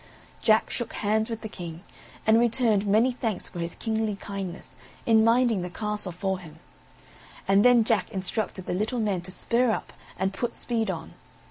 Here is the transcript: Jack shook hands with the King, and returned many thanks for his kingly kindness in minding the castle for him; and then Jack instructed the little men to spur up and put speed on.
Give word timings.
Jack 0.41 0.71
shook 0.71 0.93
hands 0.93 1.29
with 1.29 1.41
the 1.41 1.47
King, 1.47 1.83
and 2.25 2.39
returned 2.39 2.87
many 2.87 3.11
thanks 3.11 3.47
for 3.47 3.59
his 3.59 3.75
kingly 3.75 4.15
kindness 4.15 4.75
in 5.05 5.23
minding 5.23 5.61
the 5.61 5.69
castle 5.69 6.11
for 6.11 6.39
him; 6.39 6.55
and 7.47 7.63
then 7.63 7.83
Jack 7.83 8.09
instructed 8.09 8.65
the 8.65 8.73
little 8.73 8.99
men 8.99 9.21
to 9.21 9.29
spur 9.29 9.69
up 9.69 9.93
and 10.17 10.33
put 10.33 10.55
speed 10.55 10.89
on. 10.89 11.13